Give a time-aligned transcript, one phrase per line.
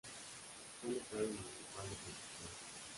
[0.81, 2.49] Fue el Estadio Municipal de Concepción.